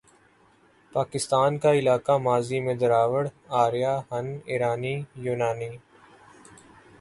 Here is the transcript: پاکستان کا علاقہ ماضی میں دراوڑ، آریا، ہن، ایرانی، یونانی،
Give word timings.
پاکستان 0.95 1.57
کا 1.63 1.71
علاقہ 1.73 2.15
ماضی 2.27 2.59
میں 2.65 2.73
دراوڑ، 2.75 3.23
آریا، 3.63 3.93
ہن، 4.11 4.25
ایرانی، 4.49 4.95
یونانی، 5.25 5.69